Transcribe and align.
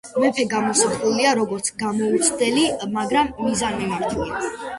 მეფე 0.21 0.43
გამოსახულია 0.53 1.33
როგორც 1.39 1.69
გამოუცდელი, 1.83 2.65
მაგრამ 2.97 3.31
მიზანმიმართული. 3.45 4.43